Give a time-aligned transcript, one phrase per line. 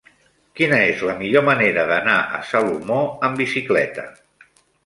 [0.59, 4.09] Quina és la millor manera d'anar a Salomó amb bicicleta?